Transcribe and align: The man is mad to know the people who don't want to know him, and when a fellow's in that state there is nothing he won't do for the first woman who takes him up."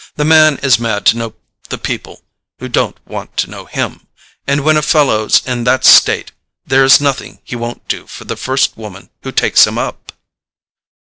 The 0.15 0.25
man 0.25 0.57
is 0.63 0.79
mad 0.79 1.05
to 1.05 1.15
know 1.17 1.35
the 1.69 1.77
people 1.77 2.23
who 2.57 2.67
don't 2.67 2.97
want 3.05 3.37
to 3.37 3.51
know 3.51 3.65
him, 3.65 4.07
and 4.47 4.61
when 4.63 4.75
a 4.75 4.81
fellow's 4.81 5.45
in 5.45 5.63
that 5.65 5.85
state 5.85 6.31
there 6.65 6.83
is 6.83 6.99
nothing 6.99 7.37
he 7.43 7.55
won't 7.55 7.87
do 7.87 8.07
for 8.07 8.25
the 8.25 8.35
first 8.35 8.75
woman 8.75 9.11
who 9.21 9.31
takes 9.31 9.67
him 9.67 9.77
up." 9.77 10.11